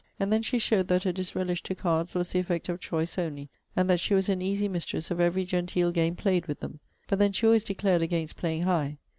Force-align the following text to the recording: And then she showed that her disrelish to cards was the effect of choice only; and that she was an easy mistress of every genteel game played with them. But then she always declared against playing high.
And 0.19 0.33
then 0.33 0.41
she 0.41 0.57
showed 0.57 0.87
that 0.87 1.03
her 1.03 1.11
disrelish 1.13 1.61
to 1.61 1.75
cards 1.75 2.15
was 2.15 2.31
the 2.31 2.39
effect 2.39 2.69
of 2.69 2.79
choice 2.79 3.19
only; 3.19 3.51
and 3.75 3.87
that 3.87 3.99
she 3.99 4.15
was 4.15 4.29
an 4.29 4.41
easy 4.41 4.67
mistress 4.67 5.11
of 5.11 5.19
every 5.19 5.45
genteel 5.45 5.91
game 5.91 6.15
played 6.15 6.47
with 6.47 6.59
them. 6.59 6.79
But 7.07 7.19
then 7.19 7.33
she 7.33 7.45
always 7.45 7.63
declared 7.63 8.01
against 8.01 8.35
playing 8.35 8.63
high. 8.63 8.97